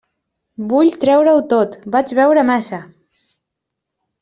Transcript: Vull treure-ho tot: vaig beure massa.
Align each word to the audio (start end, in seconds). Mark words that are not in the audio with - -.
Vull 0.71 0.89
treure-ho 1.03 1.43
tot: 1.51 1.77
vaig 1.97 2.15
beure 2.23 2.47
massa. 2.51 2.81